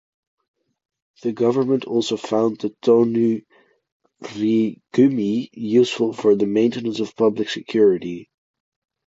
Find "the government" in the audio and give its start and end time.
1.21-1.85